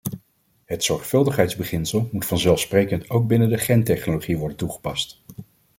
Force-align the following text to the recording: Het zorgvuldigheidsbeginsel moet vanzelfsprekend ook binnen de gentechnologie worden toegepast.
Het 0.65 0.83
zorgvuldigheidsbeginsel 0.83 2.09
moet 2.11 2.25
vanzelfsprekend 2.25 3.09
ook 3.09 3.27
binnen 3.27 3.49
de 3.49 3.57
gentechnologie 3.57 4.37
worden 4.37 4.57
toegepast. 4.57 5.21